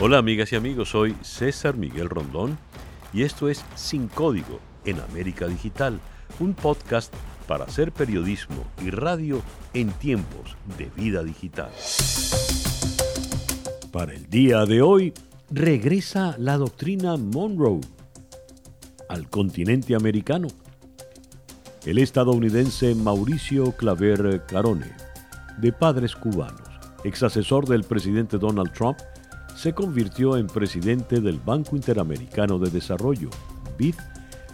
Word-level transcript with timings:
Hola 0.00 0.18
amigas 0.18 0.52
y 0.52 0.56
amigos, 0.56 0.90
soy 0.90 1.16
César 1.22 1.76
Miguel 1.76 2.08
Rondón 2.08 2.56
y 3.12 3.24
esto 3.24 3.48
es 3.48 3.64
Sin 3.74 4.06
Código 4.06 4.60
en 4.84 5.00
América 5.00 5.48
Digital, 5.48 5.98
un 6.38 6.54
podcast 6.54 7.12
para 7.48 7.64
hacer 7.64 7.90
periodismo 7.90 8.62
y 8.80 8.90
radio 8.90 9.42
en 9.74 9.90
tiempos 9.90 10.56
de 10.78 10.88
vida 10.94 11.24
digital. 11.24 11.72
Para 13.90 14.14
el 14.14 14.30
día 14.30 14.66
de 14.66 14.82
hoy, 14.82 15.14
regresa 15.50 16.36
la 16.38 16.58
doctrina 16.58 17.16
Monroe 17.16 17.80
al 19.08 19.28
continente 19.28 19.96
americano. 19.96 20.46
El 21.84 21.98
estadounidense 21.98 22.94
Mauricio 22.94 23.72
Claver 23.72 24.44
Carone, 24.46 24.92
de 25.58 25.72
padres 25.72 26.14
cubanos, 26.14 26.68
ex 27.02 27.24
asesor 27.24 27.66
del 27.66 27.82
presidente 27.82 28.38
Donald 28.38 28.72
Trump, 28.72 28.98
se 29.58 29.72
convirtió 29.72 30.36
en 30.36 30.46
presidente 30.46 31.20
del 31.20 31.40
Banco 31.40 31.74
Interamericano 31.74 32.60
de 32.60 32.70
Desarrollo, 32.70 33.28
BID, 33.76 33.96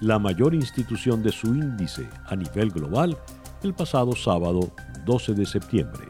la 0.00 0.18
mayor 0.18 0.54
institución 0.54 1.22
de 1.22 1.30
su 1.30 1.48
índice 1.48 2.08
a 2.24 2.34
nivel 2.34 2.70
global, 2.70 3.18
el 3.62 3.74
pasado 3.74 4.16
sábado 4.16 4.72
12 5.04 5.34
de 5.34 5.45
septiembre. 5.45 6.04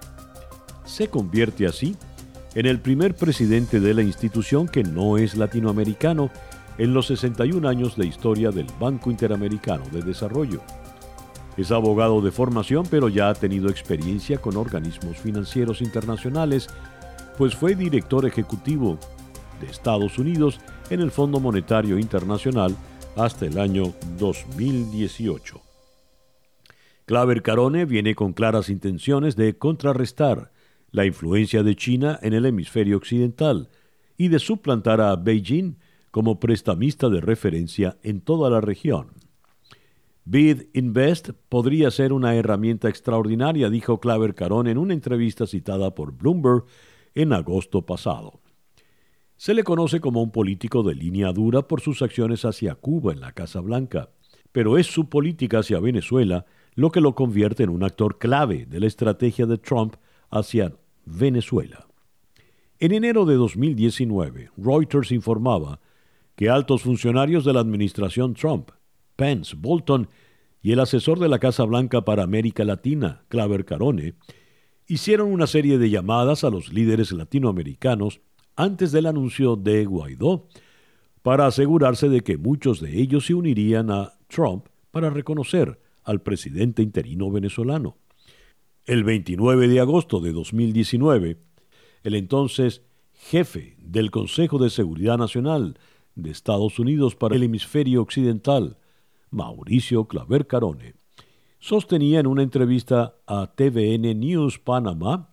Se 0.84 1.08
convierte 1.08 1.66
así 1.66 1.96
en 2.54 2.66
el 2.66 2.78
primer 2.78 3.16
presidente 3.16 3.80
de 3.80 3.94
la 3.94 4.02
institución 4.02 4.68
que 4.68 4.84
no 4.84 5.18
es 5.18 5.34
latinoamericano 5.34 6.30
en 6.78 6.94
los 6.94 7.08
61 7.08 7.68
años 7.68 7.96
de 7.96 8.06
historia 8.06 8.52
del 8.52 8.68
Banco 8.78 9.10
Interamericano 9.10 9.82
de 9.90 10.02
Desarrollo. 10.02 10.60
Es 11.56 11.72
abogado 11.72 12.20
de 12.20 12.30
formación, 12.30 12.86
pero 12.88 13.08
ya 13.08 13.28
ha 13.28 13.34
tenido 13.34 13.70
experiencia 13.70 14.38
con 14.38 14.56
organismos 14.56 15.18
financieros 15.18 15.82
internacionales 15.82 16.68
pues 17.36 17.54
fue 17.54 17.74
director 17.74 18.26
ejecutivo 18.26 18.98
de 19.60 19.66
Estados 19.66 20.18
Unidos 20.18 20.60
en 20.90 21.00
el 21.00 21.10
Fondo 21.10 21.40
Monetario 21.40 21.98
Internacional 21.98 22.76
hasta 23.16 23.46
el 23.46 23.58
año 23.58 23.94
2018. 24.18 25.60
Claver 27.06 27.42
Carone 27.42 27.84
viene 27.84 28.14
con 28.14 28.32
claras 28.32 28.70
intenciones 28.70 29.36
de 29.36 29.58
contrarrestar 29.58 30.52
la 30.90 31.04
influencia 31.04 31.62
de 31.62 31.76
China 31.76 32.18
en 32.22 32.32
el 32.32 32.46
hemisferio 32.46 32.96
occidental 32.96 33.68
y 34.16 34.28
de 34.28 34.38
suplantar 34.38 35.00
a 35.00 35.16
Beijing 35.16 35.76
como 36.10 36.38
prestamista 36.38 37.08
de 37.08 37.20
referencia 37.20 37.98
en 38.02 38.20
toda 38.20 38.48
la 38.48 38.60
región. 38.60 39.08
Bid 40.24 40.62
Invest 40.72 41.30
podría 41.48 41.90
ser 41.90 42.12
una 42.12 42.34
herramienta 42.34 42.88
extraordinaria, 42.88 43.68
dijo 43.68 44.00
Claver 44.00 44.34
Carone 44.34 44.70
en 44.70 44.78
una 44.78 44.94
entrevista 44.94 45.46
citada 45.46 45.94
por 45.94 46.12
Bloomberg 46.12 46.64
en 47.14 47.32
agosto 47.32 47.86
pasado. 47.86 48.40
Se 49.36 49.54
le 49.54 49.64
conoce 49.64 50.00
como 50.00 50.22
un 50.22 50.30
político 50.30 50.82
de 50.82 50.94
línea 50.94 51.32
dura 51.32 51.66
por 51.66 51.80
sus 51.80 52.02
acciones 52.02 52.44
hacia 52.44 52.76
Cuba 52.76 53.12
en 53.12 53.20
la 53.20 53.32
Casa 53.32 53.60
Blanca, 53.60 54.10
pero 54.52 54.78
es 54.78 54.86
su 54.86 55.08
política 55.08 55.58
hacia 55.58 55.80
Venezuela 55.80 56.46
lo 56.74 56.90
que 56.90 57.00
lo 57.00 57.14
convierte 57.14 57.64
en 57.64 57.70
un 57.70 57.82
actor 57.82 58.18
clave 58.18 58.66
de 58.66 58.80
la 58.80 58.86
estrategia 58.86 59.46
de 59.46 59.58
Trump 59.58 59.96
hacia 60.30 60.74
Venezuela. 61.04 61.86
En 62.78 62.92
enero 62.92 63.24
de 63.24 63.34
2019, 63.34 64.50
Reuters 64.56 65.12
informaba 65.12 65.80
que 66.36 66.50
altos 66.50 66.82
funcionarios 66.82 67.44
de 67.44 67.52
la 67.52 67.60
administración 67.60 68.34
Trump, 68.34 68.70
Pence, 69.16 69.54
Bolton 69.56 70.08
y 70.62 70.72
el 70.72 70.80
asesor 70.80 71.18
de 71.18 71.28
la 71.28 71.38
Casa 71.38 71.64
Blanca 71.64 72.04
para 72.04 72.24
América 72.24 72.64
Latina, 72.64 73.22
Claver 73.28 73.64
Carone, 73.64 74.14
hicieron 74.86 75.32
una 75.32 75.46
serie 75.46 75.78
de 75.78 75.90
llamadas 75.90 76.44
a 76.44 76.50
los 76.50 76.72
líderes 76.72 77.12
latinoamericanos 77.12 78.20
antes 78.56 78.92
del 78.92 79.06
anuncio 79.06 79.56
de 79.56 79.84
Guaidó 79.84 80.48
para 81.22 81.46
asegurarse 81.46 82.08
de 82.08 82.20
que 82.20 82.36
muchos 82.36 82.80
de 82.80 83.00
ellos 83.00 83.26
se 83.26 83.34
unirían 83.34 83.90
a 83.90 84.12
Trump 84.28 84.66
para 84.90 85.10
reconocer 85.10 85.80
al 86.04 86.20
presidente 86.20 86.82
interino 86.82 87.30
venezolano. 87.30 87.96
El 88.84 89.04
29 89.04 89.68
de 89.68 89.80
agosto 89.80 90.20
de 90.20 90.32
2019, 90.32 91.38
el 92.02 92.14
entonces 92.14 92.82
jefe 93.14 93.76
del 93.78 94.10
Consejo 94.10 94.58
de 94.58 94.68
Seguridad 94.68 95.16
Nacional 95.16 95.78
de 96.14 96.30
Estados 96.30 96.78
Unidos 96.78 97.16
para 97.16 97.36
el 97.36 97.42
hemisferio 97.42 98.02
occidental, 98.02 98.76
Mauricio 99.30 100.04
Claver 100.06 100.46
Carone, 100.46 100.94
sostenía 101.64 102.20
en 102.20 102.26
una 102.26 102.42
entrevista 102.42 103.14
a 103.26 103.46
TVN 103.46 104.20
News 104.20 104.58
Panamá 104.58 105.30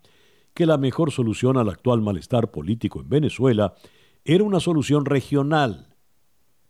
que 0.54 0.66
la 0.66 0.78
mejor 0.78 1.12
solución 1.12 1.58
al 1.58 1.68
actual 1.68 2.00
malestar 2.00 2.52
político 2.52 3.02
en 3.02 3.10
Venezuela 3.10 3.76
era 4.24 4.46
una 4.46 4.62
solución 4.62 5.04
regional, 5.04 5.94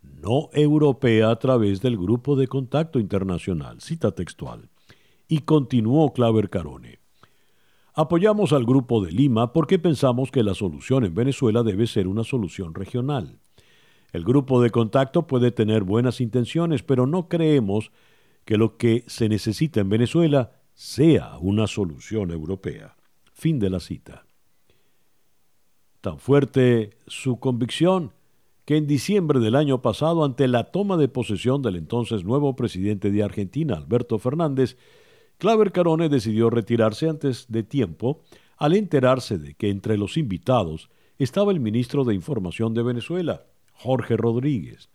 no 0.01 0.49
europea 0.53 1.29
a 1.29 1.35
través 1.37 1.79
del 1.79 1.95
Grupo 1.95 2.35
de 2.35 2.47
Contacto 2.47 2.97
Internacional, 2.99 3.81
cita 3.81 4.13
textual. 4.13 4.69
Y 5.27 5.41
continuó 5.41 6.11
Claver 6.11 6.49
Carone. 6.49 6.97
Apoyamos 7.93 8.53
al 8.53 8.65
Grupo 8.65 9.05
de 9.05 9.11
Lima 9.11 9.53
porque 9.53 9.77
pensamos 9.77 10.31
que 10.31 10.41
la 10.41 10.55
solución 10.55 11.05
en 11.05 11.13
Venezuela 11.13 11.61
debe 11.61 11.85
ser 11.85 12.07
una 12.07 12.23
solución 12.23 12.73
regional. 12.73 13.37
El 14.11 14.23
Grupo 14.23 14.59
de 14.59 14.71
Contacto 14.71 15.27
puede 15.27 15.51
tener 15.51 15.83
buenas 15.83 16.19
intenciones, 16.19 16.81
pero 16.81 17.05
no 17.05 17.29
creemos 17.29 17.91
que 18.45 18.57
lo 18.57 18.77
que 18.77 19.03
se 19.07 19.29
necesita 19.29 19.79
en 19.79 19.89
Venezuela 19.89 20.51
sea 20.73 21.37
una 21.39 21.67
solución 21.67 22.31
europea. 22.31 22.95
Fin 23.33 23.59
de 23.59 23.69
la 23.69 23.79
cita. 23.79 24.25
Tan 26.01 26.17
fuerte 26.17 26.97
su 27.07 27.39
convicción 27.39 28.13
que 28.65 28.77
en 28.77 28.87
diciembre 28.87 29.39
del 29.39 29.55
año 29.55 29.81
pasado, 29.81 30.23
ante 30.23 30.47
la 30.47 30.71
toma 30.71 30.97
de 30.97 31.07
posesión 31.07 31.61
del 31.61 31.75
entonces 31.75 32.23
nuevo 32.23 32.55
presidente 32.55 33.11
de 33.11 33.23
Argentina, 33.23 33.75
Alberto 33.75 34.17
Fernández, 34.17 34.77
Claver 35.37 35.71
Carone 35.71 36.09
decidió 36.09 36.49
retirarse 36.49 37.09
antes 37.09 37.47
de 37.49 37.63
tiempo 37.63 38.21
al 38.57 38.75
enterarse 38.75 39.39
de 39.39 39.55
que 39.55 39.69
entre 39.69 39.97
los 39.97 40.17
invitados 40.17 40.89
estaba 41.17 41.51
el 41.51 41.59
ministro 41.59 42.03
de 42.03 42.13
Información 42.13 42.73
de 42.73 42.83
Venezuela, 42.83 43.45
Jorge 43.73 44.17
Rodríguez. 44.17 44.89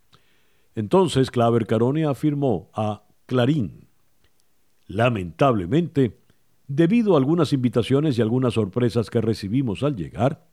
Entonces 0.77 1.31
Claver 1.31 1.67
Carone 1.67 2.05
afirmó 2.05 2.71
a 2.75 3.06
Clarín. 3.27 3.89
Lamentablemente, 4.87 6.21
debido 6.69 7.15
a 7.15 7.19
algunas 7.19 7.53
invitaciones 7.53 8.19
y 8.19 8.23
algunas 8.23 8.55
sorpresas 8.55 9.11
que 9.11 9.21
recibimos 9.21 9.83
al 9.83 9.97
llegar, 9.97 10.47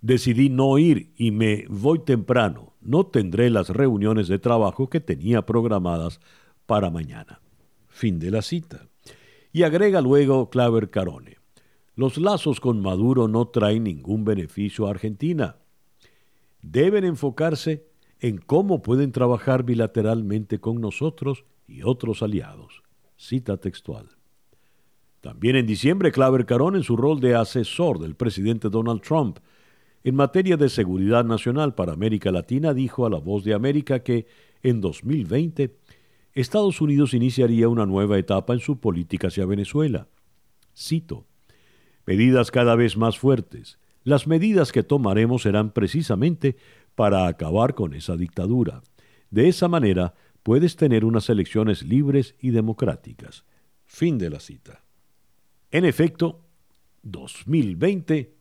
decidí 0.00 0.48
no 0.48 0.78
ir 0.78 1.12
y 1.16 1.30
me 1.30 1.66
voy 1.68 2.00
temprano. 2.00 2.72
No 2.80 3.06
tendré 3.06 3.50
las 3.50 3.68
reuniones 3.68 4.28
de 4.28 4.38
trabajo 4.38 4.88
que 4.88 5.00
tenía 5.00 5.46
programadas 5.46 6.20
para 6.66 6.90
mañana. 6.90 7.40
Fin 7.88 8.18
de 8.18 8.30
la 8.30 8.42
cita. 8.42 8.88
Y 9.52 9.62
agrega 9.62 10.00
luego 10.00 10.48
Claver 10.48 10.90
Carone. 10.90 11.36
Los 11.94 12.16
lazos 12.16 12.58
con 12.58 12.80
Maduro 12.80 13.28
no 13.28 13.48
traen 13.48 13.84
ningún 13.84 14.24
beneficio 14.24 14.86
a 14.86 14.90
Argentina. 14.90 15.56
Deben 16.62 17.04
enfocarse 17.04 17.91
en 18.22 18.38
cómo 18.38 18.82
pueden 18.82 19.10
trabajar 19.10 19.64
bilateralmente 19.64 20.60
con 20.60 20.80
nosotros 20.80 21.44
y 21.66 21.82
otros 21.82 22.22
aliados. 22.22 22.82
Cita 23.16 23.56
textual. 23.56 24.10
También 25.20 25.56
en 25.56 25.66
diciembre, 25.66 26.12
Claver 26.12 26.46
Carón, 26.46 26.76
en 26.76 26.84
su 26.84 26.96
rol 26.96 27.20
de 27.20 27.34
asesor 27.34 27.98
del 27.98 28.14
presidente 28.14 28.70
Donald 28.70 29.02
Trump 29.02 29.38
en 30.04 30.14
materia 30.14 30.56
de 30.56 30.68
seguridad 30.68 31.24
nacional 31.24 31.74
para 31.74 31.92
América 31.92 32.30
Latina, 32.30 32.72
dijo 32.74 33.06
a 33.06 33.10
La 33.10 33.18
Voz 33.18 33.44
de 33.44 33.54
América 33.54 34.02
que 34.04 34.26
en 34.62 34.80
2020 34.80 35.76
Estados 36.32 36.80
Unidos 36.80 37.14
iniciaría 37.14 37.68
una 37.68 37.86
nueva 37.86 38.18
etapa 38.18 38.52
en 38.52 38.60
su 38.60 38.78
política 38.78 39.28
hacia 39.28 39.46
Venezuela. 39.46 40.06
Cito, 40.76 41.26
medidas 42.06 42.50
cada 42.50 42.76
vez 42.76 42.96
más 42.96 43.18
fuertes. 43.18 43.78
Las 44.04 44.26
medidas 44.26 44.72
que 44.72 44.82
tomaremos 44.82 45.42
serán 45.42 45.70
precisamente 45.70 46.56
para 46.94 47.26
acabar 47.26 47.74
con 47.74 47.94
esa 47.94 48.16
dictadura. 48.16 48.82
De 49.30 49.48
esa 49.48 49.68
manera 49.68 50.14
puedes 50.42 50.76
tener 50.76 51.04
unas 51.04 51.28
elecciones 51.30 51.82
libres 51.82 52.34
y 52.40 52.50
democráticas. 52.50 53.44
Fin 53.84 54.18
de 54.18 54.30
la 54.30 54.40
cita. 54.40 54.84
En 55.70 55.84
efecto, 55.84 56.44
2020 57.02 58.34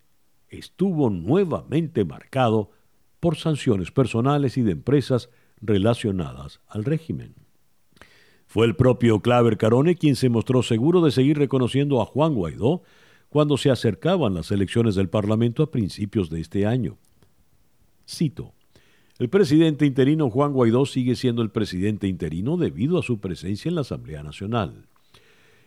estuvo 0.50 1.10
nuevamente 1.10 2.06
marcado 2.06 2.72
por 3.20 3.38
sanciones 3.38 3.92
personales 3.92 4.58
y 4.58 4.62
de 4.62 4.72
empresas 4.72 5.30
relacionadas 5.62 6.60
al 6.68 6.84
régimen. 6.84 7.36
Fue 8.48 8.66
el 8.66 8.76
propio 8.76 9.22
Claver 9.22 9.58
Carone 9.58 9.96
quien 9.96 10.18
se 10.18 10.28
mostró 10.28 10.62
seguro 10.62 11.02
de 11.02 11.12
seguir 11.12 11.38
reconociendo 11.38 12.02
a 12.02 12.06
Juan 12.06 12.34
Guaidó 12.34 12.82
cuando 13.30 13.56
se 13.56 13.72
acercaban 13.72 14.34
las 14.34 14.52
elecciones 14.52 14.96
del 14.96 15.08
Parlamento 15.08 15.64
a 15.64 15.72
principios 15.72 16.30
de 16.30 16.42
este 16.42 16.66
año. 16.66 16.98
Cito, 18.08 18.54
el 19.22 19.30
presidente 19.30 19.86
interino 19.86 20.32
Juan 20.32 20.52
Guaidó 20.52 20.86
sigue 20.86 21.16
siendo 21.16 21.44
el 21.44 21.52
presidente 21.52 22.08
interino 22.08 22.58
debido 22.58 22.98
a 22.98 23.04
su 23.04 23.20
presencia 23.20 23.70
en 23.70 23.76
la 23.76 23.82
Asamblea 23.82 24.24
Nacional. 24.24 24.88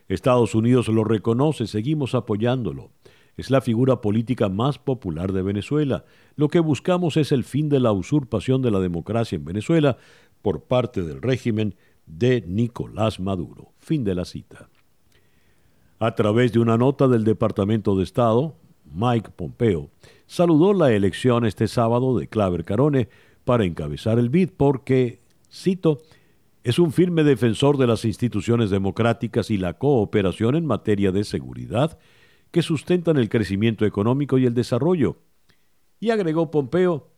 Estados 0.08 0.54
Unidos 0.54 0.88
lo 0.88 1.04
reconoce, 1.04 1.66
seguimos 1.66 2.14
apoyándolo. 2.14 2.90
es 3.36 3.50
la 3.50 3.60
figura 3.60 4.00
política 4.00 4.48
más 4.48 4.78
popular 4.78 5.32
de 5.32 5.42
Venezuela. 5.42 6.04
Lo 6.36 6.48
que 6.48 6.60
buscamos 6.60 7.16
es 7.16 7.32
el 7.32 7.44
fin 7.44 7.68
de 7.68 7.80
la 7.80 7.92
usurpación 7.92 8.60
de 8.60 8.70
la 8.70 8.80
democracia 8.80 9.36
en 9.36 9.44
Venezuela 9.44 9.96
por 10.42 10.64
parte 10.64 11.02
del 11.02 11.22
régimen 11.22 11.74
de 12.06 12.44
Nicolás 12.46 13.18
Maduro. 13.18 13.72
Fin 13.78 14.04
de 14.04 14.14
la 14.14 14.24
cita. 14.24 14.68
A 15.98 16.14
través 16.14 16.52
de 16.52 16.58
una 16.58 16.76
nota 16.76 17.08
del 17.08 17.24
Departamento 17.24 17.96
de 17.96 18.04
Estado, 18.04 18.56
Mike 18.92 19.30
Pompeo 19.36 19.90
saludó 20.34 20.72
la 20.72 20.90
elección 20.90 21.44
este 21.44 21.68
sábado 21.68 22.18
de 22.18 22.26
Claver 22.26 22.64
Carone 22.64 23.08
para 23.44 23.64
encabezar 23.64 24.18
el 24.18 24.30
BID 24.30 24.50
porque, 24.56 25.20
cito, 25.48 26.02
es 26.64 26.80
un 26.80 26.90
firme 26.90 27.22
defensor 27.22 27.78
de 27.78 27.86
las 27.86 28.04
instituciones 28.04 28.68
democráticas 28.68 29.52
y 29.52 29.58
la 29.58 29.74
cooperación 29.74 30.56
en 30.56 30.66
materia 30.66 31.12
de 31.12 31.22
seguridad 31.22 32.00
que 32.50 32.62
sustentan 32.62 33.16
el 33.16 33.28
crecimiento 33.28 33.86
económico 33.86 34.36
y 34.36 34.46
el 34.46 34.54
desarrollo. 34.54 35.18
Y 36.00 36.10
agregó 36.10 36.50
Pompeo 36.50 37.12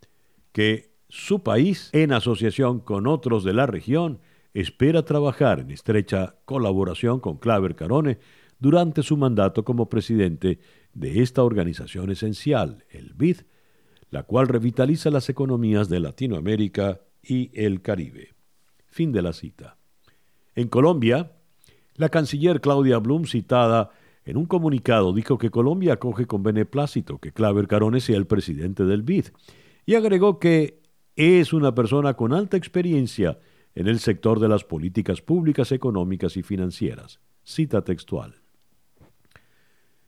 que 0.52 0.90
su 1.08 1.42
país, 1.42 1.88
en 1.94 2.12
asociación 2.12 2.80
con 2.80 3.06
otros 3.06 3.44
de 3.44 3.54
la 3.54 3.64
región, 3.64 4.18
espera 4.52 5.06
trabajar 5.06 5.60
en 5.60 5.70
estrecha 5.70 6.34
colaboración 6.44 7.20
con 7.20 7.38
Claver 7.38 7.76
Carone 7.76 8.18
durante 8.58 9.02
su 9.02 9.16
mandato 9.16 9.64
como 9.64 9.88
presidente 9.88 10.58
de 10.96 11.22
esta 11.22 11.44
organización 11.44 12.10
esencial, 12.10 12.84
el 12.90 13.12
BID, 13.14 13.42
la 14.10 14.22
cual 14.22 14.48
revitaliza 14.48 15.10
las 15.10 15.28
economías 15.28 15.88
de 15.90 16.00
Latinoamérica 16.00 17.02
y 17.22 17.50
el 17.52 17.82
Caribe. 17.82 18.34
Fin 18.86 19.12
de 19.12 19.20
la 19.20 19.34
cita. 19.34 19.76
En 20.54 20.68
Colombia, 20.68 21.32
la 21.96 22.08
canciller 22.08 22.62
Claudia 22.62 22.98
Blum, 22.98 23.26
citada 23.26 23.90
en 24.24 24.38
un 24.38 24.46
comunicado, 24.46 25.12
dijo 25.12 25.36
que 25.36 25.50
Colombia 25.50 25.94
acoge 25.94 26.26
con 26.26 26.42
beneplácito 26.42 27.18
que 27.18 27.32
Claver 27.32 27.68
Carone 27.68 28.00
sea 28.00 28.16
el 28.16 28.26
presidente 28.26 28.84
del 28.84 29.02
BID 29.02 29.26
y 29.84 29.94
agregó 29.94 30.38
que 30.38 30.80
es 31.14 31.52
una 31.52 31.74
persona 31.74 32.14
con 32.14 32.32
alta 32.32 32.56
experiencia 32.56 33.38
en 33.74 33.86
el 33.86 33.98
sector 33.98 34.40
de 34.40 34.48
las 34.48 34.64
políticas 34.64 35.20
públicas 35.20 35.72
económicas 35.72 36.38
y 36.38 36.42
financieras. 36.42 37.20
Cita 37.44 37.84
textual. 37.84 38.45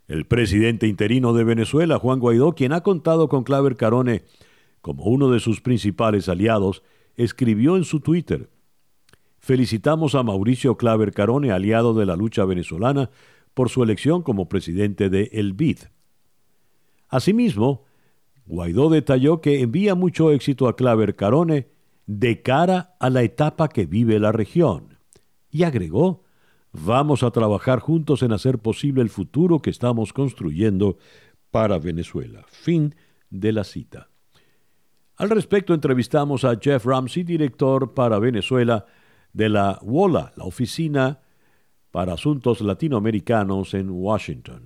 El 0.08 0.26
presidente 0.26 0.86
interino 0.86 1.34
de 1.34 1.44
Venezuela, 1.44 1.98
Juan 1.98 2.18
Guaidó, 2.18 2.54
quien 2.54 2.72
ha 2.72 2.82
contado 2.82 3.28
con 3.28 3.44
Claver 3.44 3.76
Carone 3.76 4.24
como 4.80 5.04
uno 5.04 5.30
de 5.30 5.38
sus 5.38 5.60
principales 5.60 6.28
aliados, 6.28 6.82
escribió 7.16 7.76
en 7.76 7.84
su 7.84 8.00
Twitter, 8.00 8.48
Felicitamos 9.38 10.14
a 10.14 10.22
Mauricio 10.22 10.76
Claver 10.76 11.12
Carone, 11.12 11.52
aliado 11.52 11.94
de 11.94 12.06
la 12.06 12.16
lucha 12.16 12.44
venezolana, 12.44 13.10
por 13.54 13.68
su 13.70 13.82
elección 13.82 14.22
como 14.22 14.48
presidente 14.48 15.10
de 15.10 15.30
El 15.32 15.52
BID. 15.52 15.78
Asimismo, 17.08 17.84
Guaidó 18.46 18.90
detalló 18.90 19.40
que 19.40 19.60
envía 19.60 19.94
mucho 19.94 20.32
éxito 20.32 20.68
a 20.68 20.76
Claver 20.76 21.16
Carone 21.16 21.68
de 22.06 22.42
cara 22.42 22.96
a 22.98 23.10
la 23.10 23.22
etapa 23.22 23.68
que 23.68 23.86
vive 23.86 24.18
la 24.18 24.32
región 24.32 24.98
y 25.50 25.64
agregó 25.64 26.24
Vamos 26.72 27.22
a 27.22 27.30
trabajar 27.30 27.80
juntos 27.80 28.22
en 28.22 28.32
hacer 28.32 28.58
posible 28.58 29.02
el 29.02 29.08
futuro 29.08 29.60
que 29.60 29.70
estamos 29.70 30.12
construyendo 30.12 30.98
para 31.50 31.78
Venezuela. 31.78 32.44
Fin 32.48 32.94
de 33.30 33.52
la 33.52 33.64
cita. 33.64 34.08
Al 35.16 35.30
respecto 35.30 35.74
entrevistamos 35.74 36.44
a 36.44 36.56
Jeff 36.60 36.84
Ramsey, 36.84 37.24
director 37.24 37.92
para 37.94 38.18
Venezuela 38.18 38.86
de 39.32 39.48
la 39.48 39.78
WOLA, 39.82 40.32
la 40.36 40.44
Oficina 40.44 41.18
para 41.90 42.12
Asuntos 42.12 42.60
Latinoamericanos 42.60 43.74
en 43.74 43.90
Washington. 43.90 44.62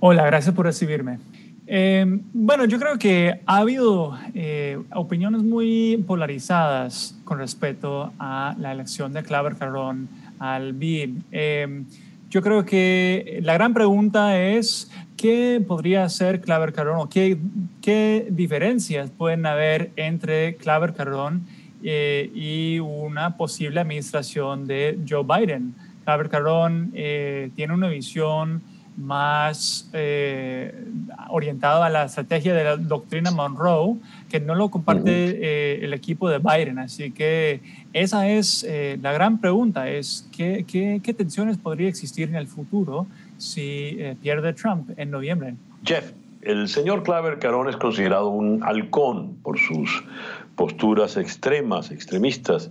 Hola, 0.00 0.26
gracias 0.26 0.54
por 0.54 0.66
recibirme. 0.66 1.18
Eh, 1.66 2.04
bueno, 2.32 2.64
yo 2.64 2.78
creo 2.78 2.98
que 2.98 3.40
ha 3.46 3.58
habido 3.58 4.18
eh, 4.34 4.82
opiniones 4.94 5.42
muy 5.42 6.02
polarizadas 6.06 7.16
con 7.24 7.38
respecto 7.38 8.12
a 8.18 8.56
la 8.58 8.72
elección 8.72 9.12
de 9.12 9.22
Claver 9.22 9.56
Carrón 9.56 10.08
al 10.42 10.72
BID. 10.72 11.18
Eh, 11.30 11.84
yo 12.28 12.42
creo 12.42 12.64
que 12.64 13.38
la 13.42 13.54
gran 13.54 13.74
pregunta 13.74 14.40
es 14.40 14.90
qué 15.16 15.62
podría 15.64 16.08
ser 16.08 16.40
Claver 16.40 16.72
Carrón 16.72 16.98
o 16.98 17.08
qué, 17.08 17.38
qué 17.80 18.26
diferencias 18.28 19.10
pueden 19.10 19.46
haber 19.46 19.92
entre 19.94 20.56
Claver 20.56 20.94
Carrón 20.94 21.46
eh, 21.84 22.30
y 22.34 22.80
una 22.80 23.36
posible 23.36 23.80
administración 23.80 24.66
de 24.66 24.98
Joe 25.08 25.22
Biden. 25.24 25.74
Claver 26.04 26.28
Carrón 26.28 26.90
eh, 26.94 27.50
tiene 27.54 27.74
una 27.74 27.88
visión 27.88 28.62
más 28.96 29.88
eh, 29.92 30.74
orientado 31.28 31.82
a 31.82 31.90
la 31.90 32.04
estrategia 32.04 32.54
de 32.54 32.64
la 32.64 32.76
doctrina 32.76 33.30
Monroe, 33.30 33.96
que 34.28 34.40
no 34.40 34.54
lo 34.54 34.70
comparte 34.70 35.10
eh, 35.10 35.84
el 35.84 35.94
equipo 35.94 36.28
de 36.28 36.38
Biden. 36.38 36.78
Así 36.78 37.10
que 37.10 37.60
esa 37.92 38.28
es 38.28 38.64
eh, 38.68 38.98
la 39.00 39.12
gran 39.12 39.40
pregunta, 39.40 39.88
es 39.88 40.28
¿qué, 40.36 40.64
qué, 40.66 41.00
qué, 41.02 41.14
tensiones 41.14 41.56
podría 41.56 41.88
existir 41.88 42.28
en 42.28 42.36
el 42.36 42.46
futuro 42.46 43.06
si 43.38 43.98
pierde 44.22 44.52
Trump 44.52 44.90
en 44.96 45.10
noviembre. 45.10 45.54
Jeff, 45.84 46.12
el 46.42 46.68
señor 46.68 47.02
Claver 47.02 47.38
Carón 47.38 47.68
es 47.68 47.76
considerado 47.76 48.28
un 48.28 48.62
halcón 48.62 49.36
por 49.42 49.58
sus 49.58 50.04
posturas 50.54 51.16
extremas, 51.16 51.90
extremistas 51.90 52.70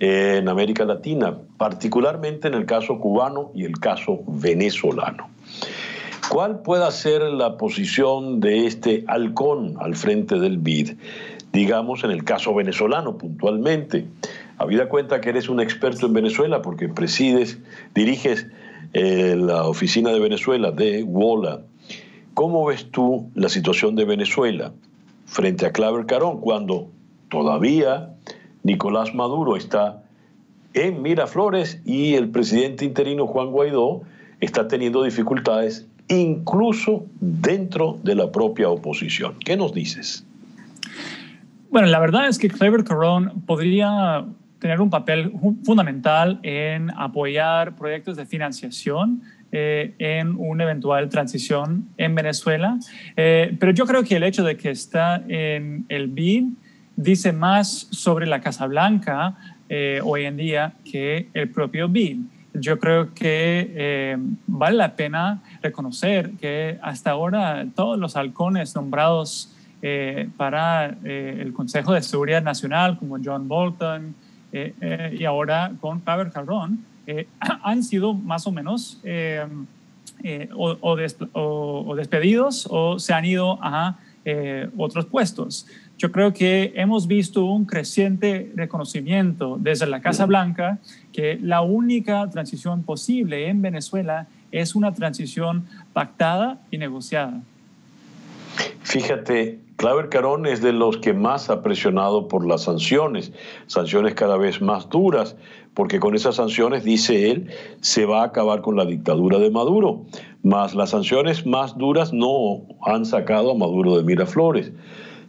en 0.00 0.48
América 0.48 0.84
Latina, 0.84 1.36
particularmente 1.56 2.48
en 2.48 2.54
el 2.54 2.66
caso 2.66 2.98
cubano 2.98 3.50
y 3.54 3.64
el 3.64 3.78
caso 3.78 4.20
venezolano. 4.26 5.28
¿Cuál 6.28 6.60
puede 6.60 6.90
ser 6.92 7.22
la 7.22 7.56
posición 7.56 8.40
de 8.40 8.66
este 8.66 9.02
halcón 9.08 9.76
al 9.80 9.96
frente 9.96 10.38
del 10.38 10.58
BID? 10.58 10.92
Digamos 11.54 12.04
en 12.04 12.10
el 12.10 12.22
caso 12.22 12.54
venezolano 12.54 13.16
puntualmente. 13.16 14.04
Habida 14.58 14.90
cuenta 14.90 15.22
que 15.22 15.30
eres 15.30 15.48
un 15.48 15.58
experto 15.58 16.04
en 16.04 16.12
Venezuela 16.12 16.60
porque 16.60 16.88
presides, 16.88 17.58
diriges 17.94 18.46
eh, 18.92 19.36
la 19.38 19.64
oficina 19.64 20.10
de 20.10 20.20
Venezuela 20.20 20.70
de 20.70 21.02
WOLA. 21.02 21.62
¿Cómo 22.34 22.66
ves 22.66 22.90
tú 22.90 23.30
la 23.34 23.48
situación 23.48 23.96
de 23.96 24.04
Venezuela 24.04 24.72
frente 25.24 25.64
a 25.64 25.72
Claver 25.72 26.04
Carón 26.04 26.42
cuando 26.42 26.90
todavía 27.30 28.10
Nicolás 28.64 29.14
Maduro 29.14 29.56
está 29.56 30.02
en 30.74 31.00
Miraflores 31.00 31.80
y 31.86 32.14
el 32.14 32.28
presidente 32.28 32.84
interino 32.84 33.26
Juan 33.26 33.50
Guaidó 33.50 34.02
está 34.40 34.68
teniendo 34.68 35.02
dificultades 35.02 35.86
incluso 36.08 37.06
dentro 37.20 37.98
de 38.02 38.14
la 38.14 38.32
propia 38.32 38.68
oposición. 38.68 39.34
¿Qué 39.44 39.56
nos 39.56 39.74
dices? 39.74 40.24
Bueno, 41.70 41.88
la 41.88 41.98
verdad 41.98 42.28
es 42.28 42.38
que 42.38 42.48
Clever 42.48 42.84
Corón 42.84 43.42
podría 43.46 44.24
tener 44.58 44.80
un 44.80 44.90
papel 44.90 45.32
fundamental 45.64 46.40
en 46.42 46.90
apoyar 46.90 47.76
proyectos 47.76 48.16
de 48.16 48.26
financiación 48.26 49.22
eh, 49.52 49.94
en 49.98 50.34
una 50.36 50.64
eventual 50.64 51.08
transición 51.08 51.88
en 51.96 52.14
Venezuela. 52.14 52.78
Eh, 53.16 53.56
pero 53.58 53.72
yo 53.72 53.86
creo 53.86 54.02
que 54.02 54.16
el 54.16 54.22
hecho 54.22 54.44
de 54.44 54.56
que 54.56 54.70
está 54.70 55.22
en 55.28 55.84
el 55.88 56.08
BID 56.08 56.44
dice 56.96 57.32
más 57.32 57.86
sobre 57.90 58.26
la 58.26 58.40
Casa 58.40 58.66
Blanca 58.66 59.36
eh, 59.68 60.00
hoy 60.02 60.24
en 60.24 60.36
día 60.36 60.72
que 60.84 61.28
el 61.34 61.50
propio 61.50 61.88
BID 61.88 62.18
yo 62.60 62.78
creo 62.78 63.14
que 63.14 63.72
eh, 63.74 64.16
vale 64.46 64.76
la 64.76 64.96
pena 64.96 65.42
reconocer 65.62 66.32
que 66.32 66.78
hasta 66.82 67.10
ahora 67.10 67.66
todos 67.74 67.98
los 67.98 68.16
halcones 68.16 68.74
nombrados 68.74 69.50
eh, 69.82 70.28
para 70.36 70.96
eh, 71.04 71.38
el 71.40 71.52
Consejo 71.52 71.92
de 71.92 72.02
Seguridad 72.02 72.42
Nacional, 72.42 72.98
como 72.98 73.18
John 73.22 73.48
Bolton 73.48 74.14
y 74.50 75.24
ahora 75.24 75.72
con 75.80 76.00
Faber 76.00 76.30
Carrón, 76.30 76.84
han 77.40 77.82
sido 77.82 78.14
más 78.14 78.46
o 78.46 78.52
menos 78.52 78.98
o, 80.54 80.78
o, 80.80 81.94
despedidos 81.94 82.66
o 82.70 82.98
se 82.98 83.12
han 83.12 83.26
ido 83.26 83.58
a 83.60 83.98
otros 84.76 85.06
puestos. 85.06 85.66
Yo 85.96 86.12
creo 86.12 86.32
que 86.32 86.72
hemos 86.76 87.06
visto 87.06 87.44
un 87.44 87.64
creciente 87.64 88.52
reconocimiento 88.54 89.56
desde 89.58 89.86
la 89.86 90.00
Casa 90.00 90.26
Blanca 90.26 90.78
que 91.12 91.38
la 91.42 91.62
única 91.62 92.28
transición 92.30 92.82
posible 92.82 93.48
en 93.48 93.62
Venezuela 93.62 94.28
es 94.52 94.74
una 94.74 94.92
transición 94.94 95.66
pactada 95.92 96.60
y 96.70 96.78
negociada. 96.78 97.40
Fíjate, 98.82 99.58
Claver 99.78 100.08
Carón 100.08 100.44
es 100.44 100.60
de 100.60 100.72
los 100.72 100.96
que 100.96 101.12
más 101.12 101.50
ha 101.50 101.62
presionado 101.62 102.26
por 102.26 102.44
las 102.44 102.64
sanciones, 102.64 103.30
sanciones 103.68 104.14
cada 104.14 104.36
vez 104.36 104.60
más 104.60 104.88
duras, 104.88 105.36
porque 105.74 106.00
con 106.00 106.16
esas 106.16 106.34
sanciones, 106.34 106.82
dice 106.82 107.30
él, 107.30 107.46
se 107.80 108.04
va 108.04 108.22
a 108.22 108.24
acabar 108.24 108.60
con 108.60 108.74
la 108.74 108.84
dictadura 108.84 109.38
de 109.38 109.52
Maduro. 109.52 110.00
Mas 110.42 110.74
las 110.74 110.90
sanciones 110.90 111.46
más 111.46 111.78
duras 111.78 112.12
no 112.12 112.62
han 112.82 113.06
sacado 113.06 113.52
a 113.52 113.54
Maduro 113.54 113.96
de 113.96 114.02
Miraflores. 114.02 114.72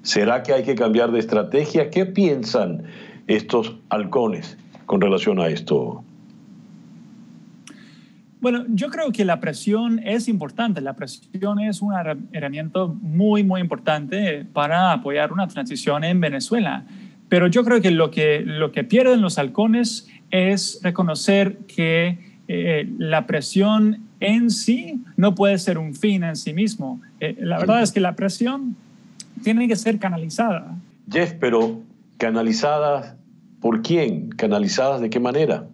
¿Será 0.01 0.41
que 0.41 0.53
hay 0.53 0.63
que 0.63 0.73
cambiar 0.73 1.11
de 1.11 1.19
estrategia? 1.19 1.91
¿Qué 1.91 2.07
piensan 2.07 2.85
estos 3.27 3.75
halcones 3.89 4.57
con 4.87 4.99
relación 4.99 5.39
a 5.39 5.49
esto? 5.49 6.03
Bueno, 8.41 8.65
yo 8.69 8.89
creo 8.89 9.11
que 9.11 9.25
la 9.25 9.39
presión 9.39 9.99
es 9.99 10.27
importante. 10.27 10.79
La 10.79 10.93
presión 10.93 11.59
es 11.59 11.81
un 11.81 11.93
herramienta 12.31 12.85
muy, 12.85 13.43
muy 13.43 13.59
importante 13.59 14.45
para 14.53 14.93
apoyar 14.93 15.33
una 15.33 15.47
transición 15.47 16.03
en 16.03 16.21
Venezuela. 16.21 16.85
Pero 17.27 17.47
yo 17.47 17.63
creo 17.63 17.81
que 17.81 17.91
lo 17.91 18.11
que, 18.11 18.41
lo 18.45 18.71
que 18.71 18.83
pierden 18.83 19.21
los 19.21 19.37
halcones 19.37 20.07
es 20.31 20.79
reconocer 20.83 21.57
que 21.67 22.17
eh, 22.47 22.89
la 22.97 23.27
presión 23.27 23.99
en 24.19 24.49
sí 24.49 25.01
no 25.17 25.35
puede 25.35 25.57
ser 25.57 25.77
un 25.77 25.93
fin 25.93 26.23
en 26.23 26.35
sí 26.35 26.53
mismo. 26.53 27.01
Eh, 27.19 27.35
la 27.39 27.59
verdad 27.59 27.83
es 27.83 27.91
que 27.91 27.99
la 27.99 28.15
presión 28.15 28.75
tiene 29.43 29.67
que 29.67 29.75
ser 29.75 29.99
canalizada. 29.99 30.75
Jeff, 31.11 31.33
pero 31.39 31.81
canalizadas 32.17 33.15
por 33.59 33.81
quién? 33.81 34.29
¿Canalizadas 34.29 35.01
de 35.01 35.09
qué 35.09 35.19
manera? 35.19 35.67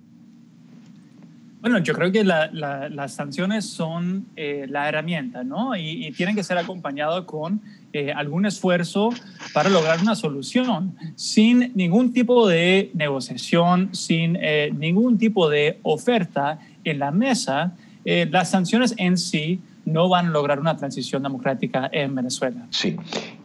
Bueno, 1.65 1.79
yo 1.79 1.95
creo 1.95 2.11
que 2.11 2.23
las 2.23 3.13
sanciones 3.15 3.65
son 3.65 4.27
eh, 4.35 4.67
la 4.69 4.87
herramienta, 4.87 5.43
¿no? 5.43 5.75
Y, 5.75 6.11
tienen 6.11 6.35
que 6.35 6.43
ser 6.43 6.59
acompañadas 6.59 7.23
con 7.23 7.59
eh, 7.91 8.11
algún 8.11 8.45
esfuerzo 8.45 9.09
para 9.51 9.69
lograr 9.69 9.99
una 9.99 10.13
solución, 10.13 10.95
sin 11.15 11.71
ningún 11.73 12.13
tipo 12.13 12.47
de 12.47 12.91
negociación, 12.93 13.95
sin 13.95 14.37
eh, 14.39 14.71
ningún 14.77 15.17
tipo 15.17 15.49
de 15.49 15.79
oferta 15.81 16.59
en 16.83 16.99
la 16.99 17.09
mesa. 17.09 17.73
las 18.05 18.51
sanciones 18.51 18.93
en 18.97 19.17
sí 19.17 19.59
no 19.85 20.07
van 20.07 20.27
a 20.27 20.29
lograr 20.29 20.59
una 20.59 20.77
transición 20.77 21.23
democrática 21.23 21.89
en 21.91 22.13
Venezuela. 22.13 22.67
Sí. 22.69 22.95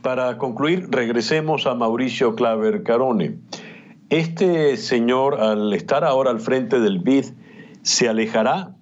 Para 0.03 0.37
concluir, 0.37 0.89
regresemos 0.91 1.67
a 1.67 1.75
Mauricio 1.75 2.35
Claver 2.35 2.83
Carone. 2.83 3.37
Este 4.11 4.77
señor, 4.77 5.41
al 5.41 5.73
estar 5.73 6.05
ahora 6.05 6.31
al 6.31 6.41
frente 6.41 6.81
del 6.81 6.99
BID, 6.99 7.27
se 7.83 8.09
alejará 8.09 8.75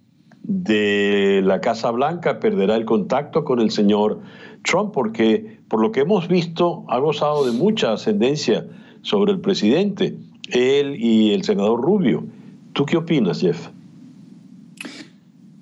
de 0.42 1.42
la 1.44 1.60
Casa 1.60 1.90
Blanca, 1.90 2.40
perderá 2.40 2.76
el 2.76 2.84
contacto 2.84 3.44
con 3.44 3.60
el 3.60 3.70
señor 3.70 4.20
Trump, 4.62 4.92
porque 4.92 5.58
por 5.68 5.80
lo 5.80 5.92
que 5.92 6.00
hemos 6.00 6.28
visto 6.28 6.84
ha 6.88 6.98
gozado 6.98 7.44
de 7.44 7.52
mucha 7.52 7.92
ascendencia 7.92 8.66
sobre 9.02 9.32
el 9.32 9.40
presidente, 9.40 10.16
él 10.50 10.96
y 10.98 11.32
el 11.32 11.44
senador 11.44 11.80
Rubio. 11.82 12.24
¿Tú 12.72 12.86
qué 12.86 12.96
opinas, 12.96 13.40
Jeff? 13.40 13.68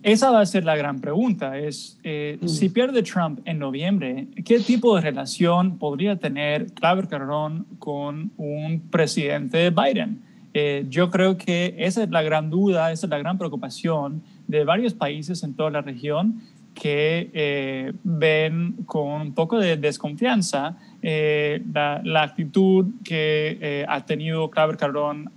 Esa 0.06 0.30
va 0.30 0.40
a 0.40 0.46
ser 0.46 0.64
la 0.64 0.76
gran 0.76 1.00
pregunta, 1.00 1.58
es 1.58 1.98
eh, 2.04 2.38
mm. 2.40 2.46
si 2.46 2.68
pierde 2.68 3.02
Trump 3.02 3.40
en 3.44 3.58
noviembre, 3.58 4.28
¿qué 4.44 4.60
tipo 4.60 4.94
de 4.94 5.00
relación 5.00 5.78
podría 5.78 6.16
tener 6.16 6.72
Claver 6.74 7.08
Carrón 7.08 7.66
con 7.80 8.30
un 8.36 8.82
presidente 8.88 9.70
Biden? 9.70 10.22
Eh, 10.58 10.86
yo 10.88 11.10
creo 11.10 11.36
que 11.36 11.74
esa 11.76 12.04
es 12.04 12.08
la 12.08 12.22
gran 12.22 12.48
duda, 12.48 12.90
esa 12.90 13.04
es 13.04 13.10
la 13.10 13.18
gran 13.18 13.36
preocupación 13.36 14.22
de 14.46 14.64
varios 14.64 14.94
países 14.94 15.42
en 15.42 15.52
toda 15.52 15.68
la 15.68 15.82
región 15.82 16.40
que 16.72 17.28
eh, 17.34 17.92
ven 18.02 18.74
con 18.86 19.20
un 19.20 19.34
poco 19.34 19.58
de 19.58 19.76
desconfianza 19.76 20.78
eh, 21.02 21.62
la, 21.74 22.22
actitud 22.22 22.86
que 23.04 23.84
ha 23.86 24.06
tenido 24.06 24.48
Claver 24.48 24.78
Carrón 24.78 25.30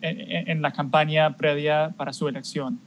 en, 0.00 0.62
la 0.62 0.72
campaña 0.72 1.36
previa 1.36 1.92
para 1.96 2.12
su 2.12 2.28
elección. 2.28 2.78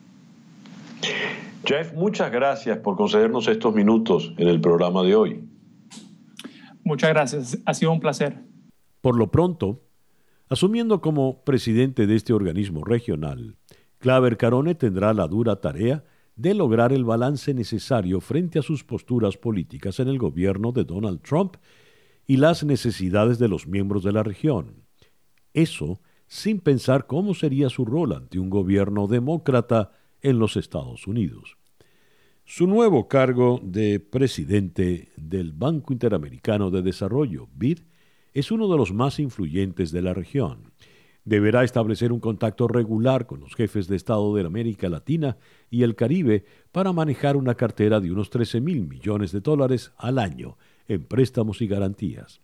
Jeff, 1.65 1.93
muchas 1.93 2.31
gracias 2.31 2.77
por 2.77 2.95
concedernos 2.95 3.49
estos 3.49 3.75
minutos 3.75 4.31
en 4.37 4.47
el 4.47 4.61
programa 4.61 5.03
de 5.03 5.13
hoy. 5.13 5.43
Muchas 6.85 7.09
gracias, 7.09 7.57
ha 7.65 7.73
sido 7.73 7.91
un 7.91 7.99
placer. 7.99 8.37
Por 9.01 9.17
lo 9.17 9.29
pronto, 9.29 9.81
Asumiendo 10.49 11.01
como 11.01 11.43
presidente 11.43 12.07
de 12.07 12.15
este 12.15 12.31
organismo 12.31 12.85
regional, 12.85 13.57
Claver 13.97 14.37
Carone 14.37 14.75
tendrá 14.75 15.13
la 15.13 15.27
dura 15.27 15.59
tarea 15.59 16.05
de 16.37 16.53
lograr 16.53 16.93
el 16.93 17.03
balance 17.03 17.53
necesario 17.53 18.21
frente 18.21 18.59
a 18.59 18.61
sus 18.61 18.85
posturas 18.85 19.35
políticas 19.35 19.99
en 19.99 20.07
el 20.07 20.17
gobierno 20.17 20.71
de 20.71 20.85
Donald 20.85 21.21
Trump 21.21 21.57
y 22.25 22.37
las 22.37 22.63
necesidades 22.63 23.39
de 23.39 23.49
los 23.49 23.67
miembros 23.67 24.03
de 24.03 24.13
la 24.13 24.23
región. 24.23 24.83
Eso 25.53 25.99
sin 26.27 26.59
pensar 26.59 27.07
cómo 27.07 27.33
sería 27.33 27.69
su 27.69 27.83
rol 27.83 28.13
ante 28.13 28.39
un 28.39 28.49
gobierno 28.49 29.07
demócrata 29.07 29.91
en 30.21 30.39
los 30.39 30.55
Estados 30.55 31.07
Unidos. 31.07 31.57
Su 32.45 32.67
nuevo 32.67 33.09
cargo 33.09 33.59
de 33.61 33.99
presidente 33.99 35.09
del 35.17 35.51
Banco 35.51 35.91
Interamericano 35.91 36.71
de 36.71 36.81
Desarrollo, 36.81 37.49
BID, 37.53 37.79
es 38.39 38.51
uno 38.51 38.67
de 38.67 38.77
los 38.77 38.93
más 38.93 39.19
influyentes 39.19 39.91
de 39.91 40.03
la 40.03 40.13
región. 40.13 40.71
Deberá 41.25 41.63
establecer 41.63 42.11
un 42.11 42.19
contacto 42.19 42.67
regular 42.67 43.25
con 43.25 43.39
los 43.39 43.55
jefes 43.55 43.87
de 43.87 43.95
Estado 43.95 44.35
de 44.35 44.45
América 44.45 44.89
Latina 44.89 45.37
y 45.71 45.81
el 45.81 45.95
Caribe 45.95 46.45
para 46.71 46.93
manejar 46.93 47.35
una 47.35 47.55
cartera 47.55 47.99
de 47.99 48.11
unos 48.11 48.29
13 48.29 48.61
mil 48.61 48.87
millones 48.87 49.31
de 49.31 49.41
dólares 49.41 49.91
al 49.97 50.19
año 50.19 50.57
en 50.87 51.03
préstamos 51.03 51.61
y 51.61 51.67
garantías. 51.67 52.41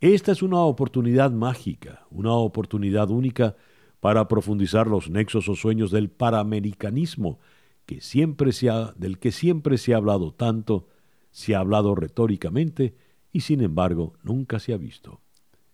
Esta 0.00 0.32
es 0.32 0.42
una 0.42 0.60
oportunidad 0.60 1.30
mágica, 1.30 2.06
una 2.10 2.34
oportunidad 2.34 3.08
única 3.08 3.56
para 4.00 4.28
profundizar 4.28 4.86
los 4.86 5.08
nexos 5.08 5.48
o 5.48 5.56
sueños 5.56 5.90
del 5.90 6.10
paramericanismo 6.10 7.38
que 7.86 8.02
siempre 8.02 8.52
se 8.52 8.68
del 8.96 9.18
que 9.18 9.32
siempre 9.32 9.78
se 9.78 9.94
ha 9.94 9.96
hablado 9.96 10.34
tanto, 10.34 10.88
se 11.30 11.54
ha 11.54 11.60
hablado 11.60 11.94
retóricamente 11.94 12.94
y 13.34 13.40
sin 13.40 13.62
embargo 13.62 14.14
nunca 14.22 14.58
se 14.60 14.72
ha 14.72 14.78
visto. 14.78 15.20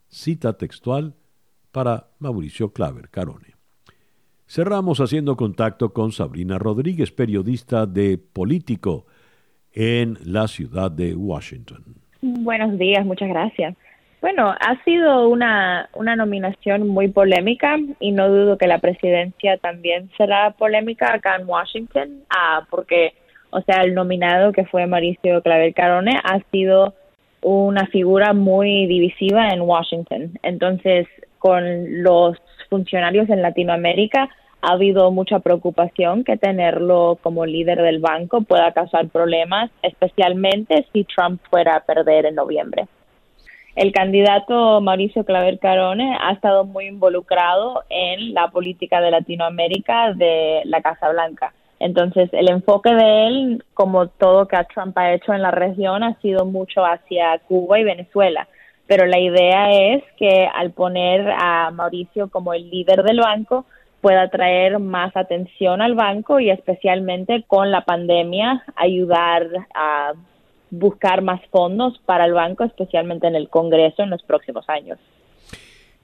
Cita 0.09 0.55
textual 0.55 1.15
para 1.71 2.09
Mauricio 2.19 2.73
Claver 2.73 3.11
Carone. 3.11 3.55
Cerramos 4.49 4.99
haciendo 4.99 5.37
contacto 5.37 5.93
con 5.93 6.11
Sabrina 6.11 6.59
Rodríguez, 6.59 7.13
periodista 7.13 7.87
de 7.87 8.19
Político 8.19 9.07
en 9.73 10.17
la 10.25 10.49
ciudad 10.49 10.91
de 10.91 11.15
Washington. 11.15 11.85
Buenos 12.23 12.77
días, 12.79 13.05
muchas 13.05 13.29
gracias. 13.29 13.77
Bueno, 14.23 14.55
ha 14.59 14.83
sido 14.85 15.29
una, 15.29 15.89
una 15.95 16.17
nominación 16.17 16.89
muy 16.89 17.09
polémica 17.09 17.77
y 18.01 18.11
no 18.11 18.29
dudo 18.29 18.59
que 18.59 18.67
la 18.67 18.79
presidencia 18.79 19.59
también 19.59 20.11
será 20.17 20.51
polémica 20.53 21.15
acá 21.15 21.37
en 21.37 21.47
Washington, 21.47 22.25
ah, 22.31 22.67
porque, 22.71 23.13
o 23.51 23.61
sea, 23.61 23.83
el 23.83 23.95
nominado 23.95 24.53
que 24.53 24.65
fue 24.65 24.87
Mauricio 24.87 25.43
Claver 25.43 25.75
Carone 25.75 26.19
ha 26.25 26.41
sido 26.51 26.95
una 27.43 27.87
figura 27.87 28.33
muy 28.33 28.87
divisiva 28.87 29.51
en 29.51 29.63
Washington. 29.63 30.39
Entonces, 30.43 31.07
con 31.39 32.03
los 32.03 32.37
funcionarios 32.69 33.29
en 33.31 33.43
Latinoamérica 33.43 34.29
ha 34.63 34.73
habido 34.73 35.11
mucha 35.11 35.39
preocupación 35.39 36.23
que 36.23 36.37
tenerlo 36.37 37.19
como 37.23 37.47
líder 37.47 37.81
del 37.81 37.99
banco 37.99 38.43
pueda 38.43 38.73
causar 38.73 39.09
problemas, 39.09 39.71
especialmente 39.83 40.87
si 40.93 41.05
Trump 41.05 41.41
fuera 41.49 41.77
a 41.77 41.81
perder 41.81 42.27
en 42.27 42.35
noviembre. 42.35 42.87
El 43.77 43.93
candidato 43.93 44.81
Mauricio 44.81 45.25
Claver 45.25 45.59
Carone 45.59 46.17
ha 46.21 46.33
estado 46.33 46.65
muy 46.65 46.87
involucrado 46.87 47.85
en 47.89 48.35
la 48.35 48.49
política 48.49 49.01
de 49.01 49.13
Latinoamérica 49.13 50.13
de 50.13 50.63
la 50.65 50.83
Casa 50.83 51.09
Blanca. 51.09 51.55
Entonces, 51.81 52.29
el 52.33 52.51
enfoque 52.51 52.95
de 52.95 53.27
él, 53.27 53.65
como 53.73 54.09
todo 54.09 54.47
que 54.47 54.57
Trump 54.73 54.97
ha 54.99 55.15
hecho 55.15 55.33
en 55.33 55.41
la 55.41 55.51
región, 55.51 56.03
ha 56.03 56.15
sido 56.21 56.45
mucho 56.45 56.85
hacia 56.85 57.39
Cuba 57.49 57.81
y 57.81 57.85
Venezuela. 57.85 58.47
Pero 58.87 59.07
la 59.07 59.19
idea 59.19 59.71
es 59.95 60.05
que 60.19 60.47
al 60.53 60.73
poner 60.73 61.31
a 61.31 61.71
Mauricio 61.71 62.29
como 62.29 62.53
el 62.53 62.69
líder 62.69 63.03
del 63.03 63.21
banco, 63.21 63.65
pueda 64.03 64.29
traer 64.29 64.79
más 64.79 65.17
atención 65.17 65.81
al 65.81 65.95
banco 65.95 66.39
y 66.39 66.51
especialmente 66.51 67.45
con 67.47 67.71
la 67.71 67.85
pandemia 67.85 68.63
ayudar 68.77 69.47
a 69.75 70.13
buscar 70.71 71.23
más 71.23 71.41
fondos 71.51 71.99
para 72.05 72.27
el 72.27 72.33
banco, 72.33 72.65
especialmente 72.65 73.27
en 73.27 73.37
el 73.37 73.49
Congreso 73.49 74.03
en 74.03 74.11
los 74.11 74.23
próximos 74.23 74.69
años. 74.69 74.99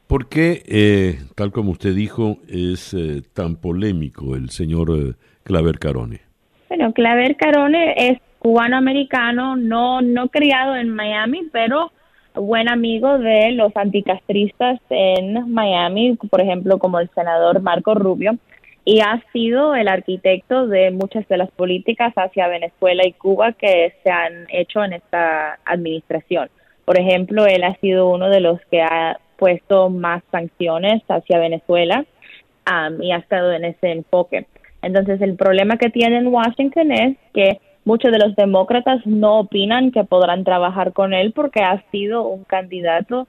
¿Por 0.06 0.28
qué, 0.28 0.62
eh, 0.68 1.18
tal 1.34 1.50
como 1.50 1.72
usted 1.72 1.92
dijo, 1.92 2.38
es 2.48 2.94
eh, 2.94 3.22
tan 3.34 3.56
polémico 3.56 4.36
el 4.36 4.50
señor 4.50 4.90
eh, 4.90 5.14
Claver 5.42 5.80
Carone? 5.80 6.20
Bueno, 6.68 6.92
Claver 6.92 7.36
Carone 7.36 7.94
es 7.96 8.18
cubano-americano, 8.38 9.56
no, 9.56 10.02
no 10.02 10.28
criado 10.28 10.76
en 10.76 10.90
Miami, 10.90 11.48
pero 11.52 11.90
buen 12.34 12.68
amigo 12.68 13.18
de 13.18 13.50
los 13.52 13.76
anticastristas 13.76 14.78
en 14.90 15.52
Miami, 15.52 16.16
por 16.30 16.40
ejemplo, 16.40 16.78
como 16.78 17.00
el 17.00 17.10
senador 17.12 17.60
Marco 17.60 17.94
Rubio, 17.94 18.38
y 18.84 19.00
ha 19.00 19.20
sido 19.32 19.74
el 19.74 19.88
arquitecto 19.88 20.68
de 20.68 20.92
muchas 20.92 21.26
de 21.26 21.38
las 21.38 21.50
políticas 21.50 22.12
hacia 22.14 22.46
Venezuela 22.46 23.04
y 23.04 23.12
Cuba 23.12 23.54
que 23.54 23.94
se 24.04 24.10
han 24.10 24.46
hecho 24.50 24.84
en 24.84 24.92
esta 24.92 25.58
administración. 25.64 26.48
Por 26.84 26.96
ejemplo, 26.96 27.46
él 27.46 27.64
ha 27.64 27.74
sido 27.80 28.08
uno 28.08 28.28
de 28.30 28.38
los 28.38 28.60
que 28.70 28.82
ha 28.82 29.18
puesto 29.38 29.90
más 29.90 30.22
sanciones 30.30 31.02
hacia 31.08 31.38
Venezuela 31.38 32.04
y 33.00 33.12
ha 33.12 33.18
estado 33.18 33.52
en 33.52 33.64
ese 33.64 33.92
enfoque. 33.92 34.46
Entonces, 34.82 35.20
el 35.20 35.36
problema 35.36 35.76
que 35.76 35.90
tiene 35.90 36.18
en 36.18 36.28
Washington 36.28 36.92
es 36.92 37.16
que 37.32 37.60
muchos 37.84 38.12
de 38.12 38.18
los 38.18 38.34
demócratas 38.36 39.06
no 39.06 39.38
opinan 39.38 39.92
que 39.92 40.04
podrán 40.04 40.44
trabajar 40.44 40.92
con 40.92 41.14
él 41.14 41.32
porque 41.32 41.62
ha 41.62 41.82
sido 41.90 42.26
un 42.26 42.44
candidato 42.44 43.28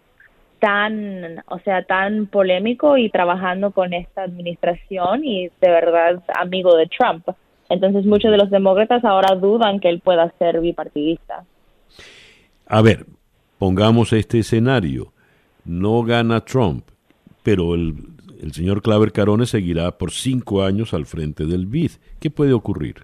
tan, 0.60 1.44
o 1.48 1.60
sea, 1.60 1.84
tan 1.84 2.26
polémico 2.26 2.98
y 2.98 3.10
trabajando 3.10 3.72
con 3.72 3.94
esta 3.94 4.24
administración 4.24 5.24
y 5.24 5.50
de 5.62 5.70
verdad 5.70 6.24
amigo 6.40 6.76
de 6.76 6.88
Trump. 6.88 7.28
Entonces 7.70 8.06
muchos 8.06 8.32
de 8.32 8.38
los 8.38 8.50
demócratas 8.50 9.06
ahora 9.06 9.36
dudan 9.36 9.80
que 9.80 9.90
él 9.90 10.00
pueda 10.00 10.34
ser 10.40 10.60
bipartidista. 10.60 11.46
A 12.66 12.82
ver, 12.82 13.06
pongamos 13.60 14.14
este 14.14 14.40
escenario. 14.40 15.14
No 15.68 16.02
gana 16.04 16.46
Trump, 16.46 16.86
pero 17.44 17.76
el, 17.76 17.96
señor 18.54 18.82
Claver 18.82 19.12
Carones 19.12 19.50
seguirá 19.50 19.92
por 19.98 20.12
cinco 20.12 20.64
años 20.64 20.94
al 20.94 21.06
frente 21.06 21.46
del 21.46 21.66
BID. 21.66 21.92
¿Qué 22.22 22.30
puede 22.30 22.54
ocurrir? 22.54 23.04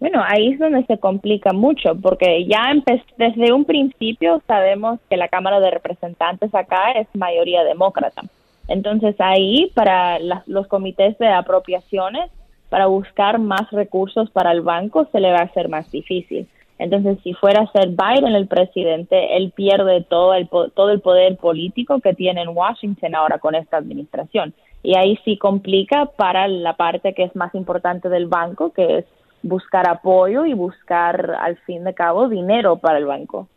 Bueno, 0.00 0.22
ahí 0.26 0.52
es 0.52 0.58
donde 0.58 0.84
se 0.84 0.98
complica 0.98 1.54
mucho, 1.54 1.94
porque 1.94 2.44
ya 2.44 2.74
desde 3.16 3.52
un 3.54 3.64
principio 3.64 4.42
sabemos 4.46 5.00
que 5.08 5.16
la 5.16 5.28
Cámara 5.28 5.60
de 5.60 5.70
Representantes 5.70 6.54
acá 6.54 6.92
es 6.92 7.06
mayoría 7.14 7.64
demócrata. 7.64 8.22
Entonces 8.68 9.16
ahí 9.18 9.70
para 9.74 10.18
los 10.46 10.66
comités 10.66 11.16
de 11.18 11.28
apropiaciones, 11.28 12.30
para 12.68 12.86
buscar 12.86 13.38
más 13.38 13.70
recursos 13.70 14.30
para 14.30 14.52
el 14.52 14.60
banco, 14.60 15.08
se 15.10 15.20
le 15.20 15.30
va 15.30 15.38
a 15.38 15.44
hacer 15.44 15.70
más 15.70 15.90
difícil. 15.90 16.46
Entonces, 16.82 17.18
si 17.22 17.32
fuera 17.34 17.62
a 17.62 17.70
ser 17.70 17.90
Biden 17.90 18.34
el 18.34 18.48
presidente, 18.48 19.36
él 19.36 19.52
pierde 19.54 20.02
todo 20.02 20.34
el, 20.34 20.48
todo 20.48 20.90
el 20.90 21.00
poder 21.00 21.36
político 21.36 22.00
que 22.00 22.12
tiene 22.12 22.42
en 22.42 22.48
Washington 22.48 23.14
ahora 23.14 23.38
con 23.38 23.54
esta 23.54 23.76
administración. 23.76 24.52
Y 24.82 24.96
ahí 24.96 25.16
sí 25.24 25.38
complica 25.38 26.06
para 26.06 26.48
la 26.48 26.76
parte 26.76 27.14
que 27.14 27.22
es 27.22 27.36
más 27.36 27.54
importante 27.54 28.08
del 28.08 28.26
banco, 28.26 28.72
que 28.72 28.98
es 28.98 29.04
buscar 29.42 29.88
apoyo 29.88 30.44
y 30.44 30.54
buscar, 30.54 31.36
al 31.40 31.56
fin 31.58 31.84
de 31.84 31.94
cabo, 31.94 32.28
dinero 32.28 32.76
para 32.78 32.98
el 32.98 33.06
banco. 33.06 33.48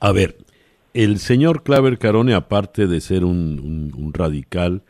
A 0.00 0.12
ver, 0.12 0.36
el 0.94 1.18
señor 1.18 1.62
Claver 1.62 1.98
Carone, 1.98 2.32
aparte 2.32 2.86
de 2.86 2.98
ser 3.02 3.26
un, 3.26 4.10
radical 4.14 4.80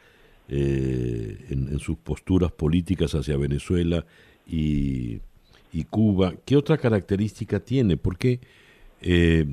eh, 0.49 1.39
en, 1.51 1.77
sus 1.81 1.97
posturas 1.97 2.53
políticas 2.53 3.17
hacia 3.17 3.37
Venezuela 3.37 4.05
y, 4.47 5.19
Cuba, 5.89 6.33
¿qué 6.45 6.57
otra 6.57 6.77
característica 6.77 7.61
tiene? 7.61 7.97
Porque 7.97 8.41
eh, 9.03 9.45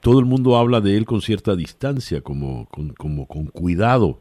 todo 0.00 0.18
el 0.18 0.26
mundo 0.26 0.56
habla 0.56 0.80
de 0.80 0.96
él 0.96 1.04
con 1.04 1.20
cierta 1.20 1.56
distancia, 1.56 2.20
como, 2.20 2.68
como 2.96 3.26
con 3.26 3.46
cuidado. 3.46 4.18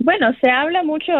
Bueno, 0.00 0.32
se 0.40 0.48
habla 0.48 0.84
mucho, 0.84 1.12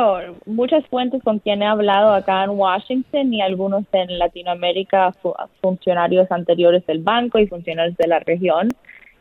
muchas 0.47 0.87
fuentes 0.87 1.23
con 1.23 1.40
quien 1.40 1.62
he 1.62 1.67
hablado 1.67 2.12
acá 2.12 2.45
en 2.45 2.50
Washington 2.50 3.35
y 3.35 3.43
algunos 3.43 3.85
en 3.93 4.19
Latinoamérica, 4.19 5.12
funcionarios 5.61 6.31
anteriores 6.31 6.87
del 6.87 7.02
banco 7.02 7.38
y 7.38 7.49
funcionarios 7.49 7.97
de 7.97 8.07
la 8.07 8.21
región, 8.21 8.69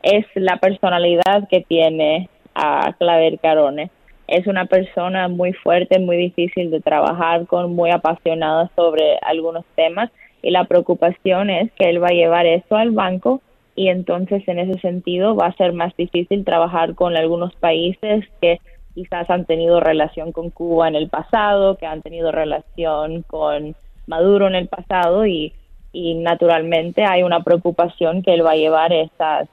es 0.04 0.26
la 0.36 0.58
personalidad 0.58 1.48
que 1.50 1.62
tiene 1.62 2.30
a 2.54 2.94
Claver 3.00 3.40
Carone. 3.40 3.90
Es 4.28 4.46
una 4.46 4.66
persona 4.66 5.28
muy 5.30 5.54
fuerte, 5.54 6.00
muy 6.00 6.18
difícil 6.18 6.70
de 6.70 6.82
trabajar 6.82 7.46
con, 7.48 7.74
muy 7.74 7.92
apasionada 7.92 8.70
sobre 8.76 9.18
algunos 9.22 9.64
temas 9.76 10.12
y 10.42 10.52
la 10.52 10.66
preocupación 10.66 11.50
es 11.50 11.72
que 11.74 11.90
él 11.90 12.04
va 12.04 12.08
a 12.08 12.14
llevar 12.14 12.46
eso 12.46 12.76
al 12.76 12.92
banco 12.92 13.42
y 13.76 13.90
entonces 13.90 14.46
en 14.48 14.60
ese 14.60 14.80
sentido 14.80 15.36
va 15.36 15.48
a 15.48 15.56
ser 15.56 15.72
más 15.72 15.96
difícil 15.96 16.44
trabajar 16.44 16.96
con 16.96 17.16
algunos 17.16 17.56
países 17.56 18.26
que 18.42 18.60
quizás 18.96 19.30
han 19.30 19.46
tenido 19.46 19.80
relación 19.80 20.32
con 20.32 20.50
Cuba 20.50 20.88
en 20.88 20.96
el 20.96 21.08
pasado, 21.08 21.78
que 21.78 21.86
han 21.86 22.02
tenido 22.02 22.32
relación 22.32 23.22
con 23.22 23.76
Maduro 24.08 24.48
en 24.48 24.56
el 24.56 24.68
pasado 24.68 25.26
y, 25.28 25.54
naturalmente 25.94 27.04
hay 27.06 27.24
una 27.24 27.44
preocupación 27.44 28.22
que 28.22 28.34
él 28.34 28.46
va 28.46 28.52
a 28.52 28.56
llevar 28.56 28.94
esa, 28.94 29.48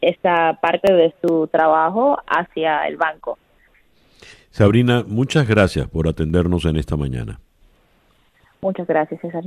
esa 0.00 0.58
parte 0.60 0.92
de 0.92 1.14
su 1.22 1.48
trabajo 1.48 2.18
hacia 2.26 2.86
el 2.86 2.96
banco. 2.96 3.38
Sabrina, 4.50 5.04
muchas 5.06 5.46
gracias 5.46 5.88
por 5.88 6.08
atendernos 6.08 6.64
en 6.64 6.76
esta 6.76 6.96
mañana. 6.96 7.40
Muchas 8.60 8.86
gracias, 8.86 9.20
César. 9.20 9.44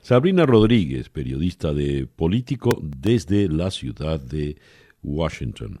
Sabrina 0.00 0.46
Rodríguez, 0.46 1.08
periodista 1.08 1.72
de 1.72 2.06
Político 2.06 2.78
desde 2.80 3.48
la 3.48 3.70
ciudad 3.70 4.20
de 4.20 4.56
Washington. 5.02 5.80